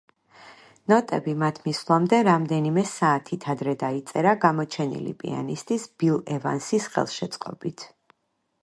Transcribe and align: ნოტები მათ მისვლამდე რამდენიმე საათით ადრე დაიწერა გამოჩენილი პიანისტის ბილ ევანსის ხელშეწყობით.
ნოტები 0.93 1.35
მათ 1.43 1.59
მისვლამდე 1.65 2.21
რამდენიმე 2.27 2.85
საათით 2.93 3.45
ადრე 3.55 3.77
დაიწერა 3.85 4.35
გამოჩენილი 4.47 5.15
პიანისტის 5.23 5.87
ბილ 6.01 6.19
ევანსის 6.39 6.91
ხელშეწყობით. 6.97 7.89